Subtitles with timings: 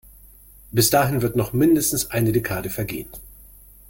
[0.71, 3.09] Bis dahin wird noch mindestens eine Dekade vergehen.